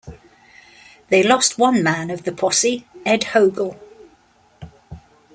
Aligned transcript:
They 1.09 1.21
lost 1.21 1.59
one 1.59 1.83
man 1.83 2.09
of 2.09 2.23
the 2.23 2.31
posse, 2.31 2.87
Ed 3.05 3.21
Hogle. 3.33 3.77